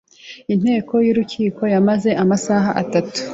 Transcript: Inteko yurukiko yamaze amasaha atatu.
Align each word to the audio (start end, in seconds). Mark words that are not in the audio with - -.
Inteko 0.53 0.93
yurukiko 1.05 1.61
yamaze 1.73 2.09
amasaha 2.23 2.69
atatu. 2.83 3.19